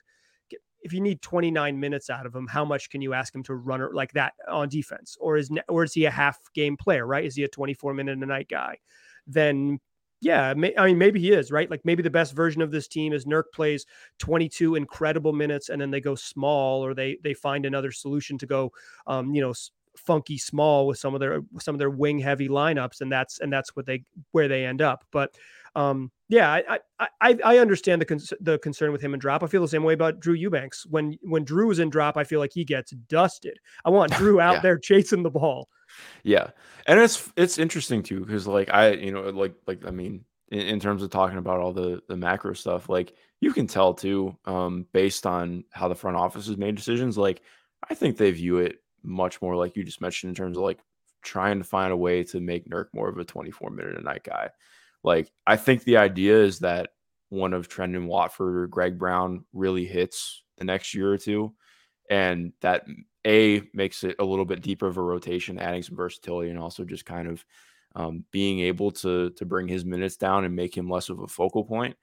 [0.87, 3.57] If you need 29 minutes out of him, how much can you ask him to
[3.57, 5.17] run like that on defense?
[5.21, 7.25] Or is or is he a half game player, right?
[7.25, 8.79] Is he a 24 minute a night guy?
[9.27, 9.81] Then
[10.21, 11.69] yeah, I mean maybe he is, right?
[11.69, 13.85] Like maybe the best version of this team is Nurk plays
[14.21, 18.47] 22 incredible minutes and then they go small or they they find another solution to
[18.47, 18.71] go
[19.09, 19.53] um, you know,
[19.97, 23.53] funky small with some of their some of their wing heavy lineups and that's and
[23.53, 25.05] that's what they where they end up.
[25.11, 25.35] But
[25.77, 26.61] um, yeah,
[26.99, 29.45] I, I I understand the con- the concern with him and drop.
[29.45, 30.87] I feel the same way about Drew Eubanks.
[30.87, 33.59] When when Drew is in drop, I feel like he gets dusted.
[33.85, 34.61] I want Drew out yeah.
[34.61, 35.69] there chasing the ball.
[36.25, 36.51] Yeah,
[36.87, 40.61] and it's it's interesting too because like I you know like like I mean in,
[40.61, 44.35] in, terms of talking about all the the macro stuff, like you can tell too,
[44.47, 47.19] um, based on how the front office has made decisions.
[47.19, 47.43] Like
[47.89, 50.81] I think they view it much more like you just mentioned in terms of like
[51.23, 54.25] trying to find a way to make Nurk more of a 24 minute a night
[54.25, 54.49] guy.
[55.07, 56.91] Like, I think the idea is that
[57.29, 61.55] one of Trendon Watford or Greg Brown really hits the next year or two.
[62.11, 62.85] And that
[63.25, 66.85] A makes it a little bit deeper of a rotation, adding some versatility and also
[66.85, 67.45] just kind of
[67.95, 71.27] um, being able to to bring his minutes down and make him less of a
[71.27, 71.97] focal point.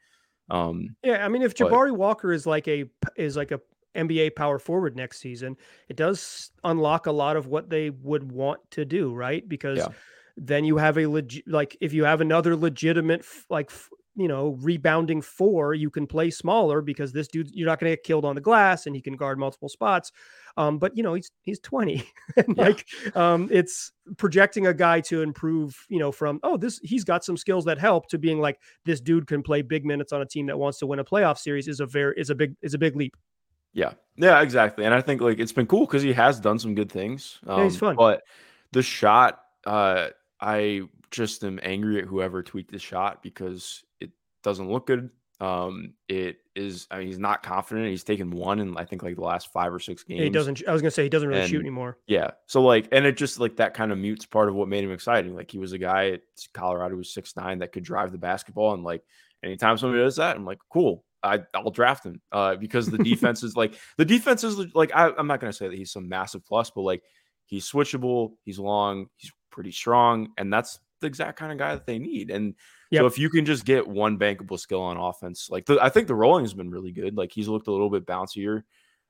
[0.49, 2.85] Um, yeah, I mean, if Jabari but, Walker is like a
[3.15, 3.61] is like a
[3.95, 5.55] NBA power forward next season,
[5.87, 9.47] it does unlock a lot of what they would want to do, right?
[9.47, 9.89] Because yeah
[10.37, 13.71] then you have a legit like if you have another legitimate like
[14.15, 17.95] you know rebounding four you can play smaller because this dude you're not going to
[17.95, 20.11] get killed on the glass and he can guard multiple spots.
[20.55, 22.63] Um, but you know he's he's 20 and yeah.
[22.63, 27.23] like um, it's projecting a guy to improve you know from oh this he's got
[27.23, 30.25] some skills that help to being like this dude can play big minutes on a
[30.25, 32.73] team that wants to win a playoff series is a very is a big is
[32.73, 33.17] a big leap.
[33.73, 33.93] Yeah.
[34.15, 34.85] Yeah exactly.
[34.85, 37.39] And i think like it's been cool because he has done some good things.
[37.47, 37.95] Um, yeah, he's fun.
[37.95, 38.21] but
[38.71, 40.09] the shot uh
[40.43, 44.11] I just am angry at whoever tweaked the shot because it
[44.43, 45.09] doesn't look good.
[45.39, 46.85] Um, it is.
[46.91, 47.87] I mean, he's not confident.
[47.87, 50.21] He's taken one in I think like the last five or six games.
[50.21, 50.61] he doesn't.
[50.67, 51.97] I was gonna say he doesn't really and, shoot anymore.
[52.07, 52.31] Yeah.
[52.47, 54.91] So like, and it just like that kind of mutes part of what made him
[54.91, 55.33] exciting.
[55.33, 56.21] Like he was a guy at
[56.53, 59.01] Colorado who's six nine that could drive the basketball, and like
[59.43, 61.05] anytime somebody does that, I'm like, cool.
[61.25, 65.09] I, I'll draft him uh, because the defense is like the defense is like I,
[65.17, 67.01] I'm not gonna say that he's some massive plus, but like
[67.45, 71.85] he's switchable, he's long, he's pretty strong, and that's the exact kind of guy that
[71.85, 72.31] they need.
[72.31, 72.55] And
[72.91, 73.01] yep.
[73.01, 76.07] so if you can just get one bankable skill on offense, like the, I think
[76.07, 77.15] the rolling has been really good.
[77.15, 78.63] Like he's looked a little bit bouncier,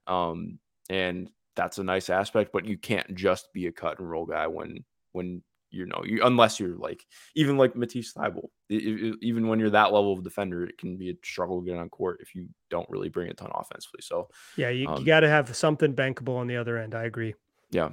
[0.05, 2.51] um, and that's a nice aspect.
[2.51, 4.83] But you can't just be a cut and roll guy when
[5.13, 5.41] when
[5.73, 7.03] you know, you, unless you're like
[7.35, 11.15] even like Matisse Thybulle, even when you're that level of defender, it can be a
[11.23, 14.01] struggle to get on court if you don't really bring a ton offensively.
[14.01, 16.93] So yeah, you, um, you got to have something bankable on the other end.
[16.93, 17.33] I agree.
[17.71, 17.89] Yeah.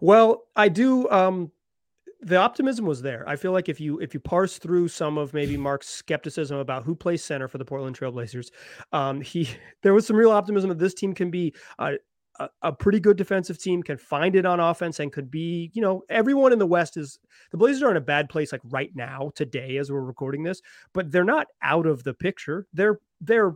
[0.00, 1.08] Well, I do.
[1.10, 1.52] Um,
[2.22, 3.24] the optimism was there.
[3.26, 6.84] I feel like if you if you parse through some of maybe Mark's skepticism about
[6.84, 8.50] who plays center for the Portland Trailblazers,
[8.92, 9.48] um, he
[9.82, 11.96] there was some real optimism that this team can be a,
[12.62, 16.02] a, pretty good defensive team, can find it on offense, and could be you know
[16.08, 17.18] everyone in the West is
[17.50, 20.60] the Blazers are in a bad place like right now today as we're recording this,
[20.92, 22.66] but they're not out of the picture.
[22.72, 23.54] They're they're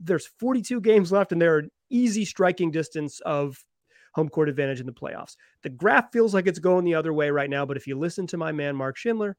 [0.00, 3.64] there's 42 games left and they're an easy striking distance of
[4.12, 5.36] home court advantage in the playoffs.
[5.62, 8.26] The graph feels like it's going the other way right now, but if you listen
[8.28, 9.36] to my man Mark Schindler,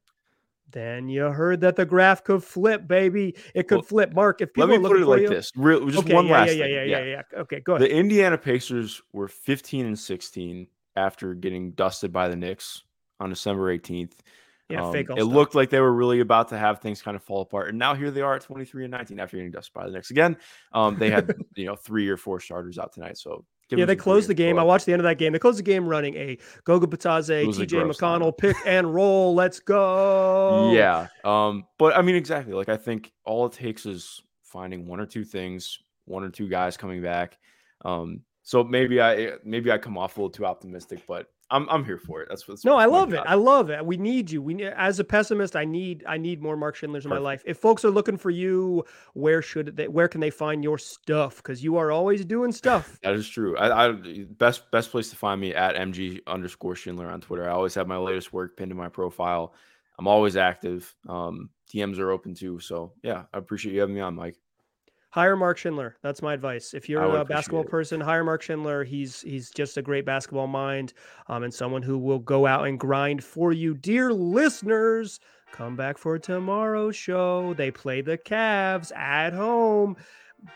[0.71, 3.36] then you heard that the graph could flip, baby.
[3.53, 4.13] It could well, flip.
[4.13, 6.32] Mark, if people let me put it like you, this, Real, just okay, one yeah,
[6.32, 6.74] last yeah, thing.
[6.74, 7.39] Yeah, yeah, yeah, yeah.
[7.41, 7.88] Okay, go ahead.
[7.88, 12.84] The Indiana Pacers were 15 and 16 after getting dusted by the Knicks
[13.19, 14.13] on December 18th.
[14.69, 15.07] Yeah, um, fake.
[15.09, 15.28] it stuff.
[15.28, 17.93] looked like they were really about to have things kind of fall apart, and now
[17.93, 20.38] here they are at 23 and 19 after getting dusted by the Knicks again.
[20.71, 24.30] Um, they had you know three or four starters out tonight, so yeah, they closed
[24.30, 24.59] the game.
[24.59, 25.34] I watched the end of that game.
[25.34, 29.34] They closed the game running a Goga Bitadze, TJ McConnell pick and roll.
[29.34, 30.72] Let's go.
[30.74, 31.07] Yeah.
[31.24, 32.53] Um, but I mean, exactly.
[32.53, 36.47] Like I think all it takes is finding one or two things, one or two
[36.47, 37.38] guys coming back.
[37.84, 41.86] Um, so maybe I maybe I come off a little too optimistic, but I'm I'm
[41.86, 42.28] here for it.
[42.30, 42.78] That's what's no.
[42.78, 43.22] I love it.
[43.26, 43.86] I love it.
[43.86, 44.41] We need you.
[44.41, 45.56] We need, as a pessimist.
[45.56, 47.24] I need I need more Mark Schindlers in Perfect.
[47.24, 47.43] my life.
[47.45, 48.84] If folks are looking for you,
[49.14, 49.88] where should they?
[49.88, 51.38] Where can they find your stuff?
[51.38, 52.99] Because you are always doing stuff.
[53.04, 53.56] that is true.
[53.56, 53.93] I, I
[54.38, 57.47] best best place to find me at mg underscore Schindler on Twitter.
[57.47, 59.54] I always have my latest work pinned to my profile.
[59.99, 60.91] I'm always active.
[61.08, 62.60] Um, DMs are open too.
[62.60, 64.38] So yeah, I appreciate you having me on, Mike
[65.14, 65.95] hire Mark Schindler.
[66.01, 66.74] That's my advice.
[66.74, 68.84] If you're a basketball person, hire Mark Schindler.
[68.84, 70.93] He's he's just a great basketball mind,
[71.28, 75.20] um, and someone who will go out and grind for you, dear listeners.
[75.51, 77.53] Come back for tomorrow's show.
[77.53, 79.97] They play the Cavs at home.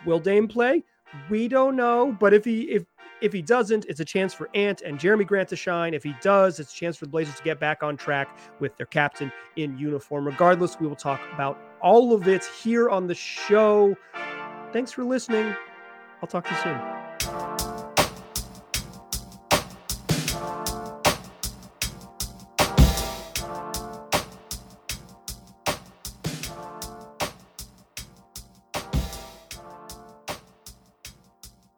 [0.07, 0.83] Will Dame play?
[1.29, 2.85] We don't know, but if he if
[3.21, 5.93] if he doesn't, it's a chance for Ant and Jerami Grant to shine.
[5.93, 8.75] If he does, it's a chance for the Blazers to get back on track with
[8.75, 10.25] their captain in uniform.
[10.25, 13.95] Regardless, we will talk about all of it here on the show.
[14.77, 15.55] Thanks for listening.
[16.21, 17.06] I'll talk to you soon.